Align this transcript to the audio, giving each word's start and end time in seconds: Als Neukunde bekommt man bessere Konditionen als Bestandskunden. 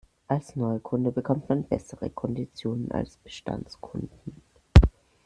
Als 0.27 0.55
Neukunde 0.55 1.11
bekommt 1.11 1.47
man 1.47 1.63
bessere 1.67 2.09
Konditionen 2.09 2.91
als 2.91 3.17
Bestandskunden. 3.17 4.41